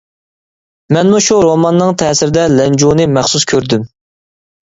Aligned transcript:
مەنمۇ 0.95 1.19
شۇ 1.25 1.35
روماننىڭ 1.45 1.93
تەسىرىدە 2.03 2.45
لەنجۇنى 2.53 3.05
مەخسۇس 3.19 3.45
كۆردۈم. 3.53 3.85